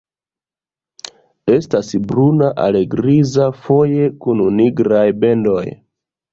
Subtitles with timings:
[1.57, 5.67] Estas bruna al griza, foje kun nigraj bendoj.